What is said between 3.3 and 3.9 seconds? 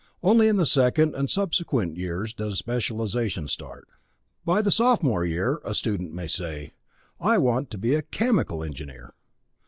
start.